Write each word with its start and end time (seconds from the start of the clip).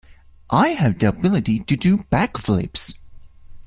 I 0.49 0.69
have 0.69 0.97
the 0.97 1.09
ability 1.09 1.59
to 1.59 1.77
do 1.77 1.97
backflips. 2.11 3.01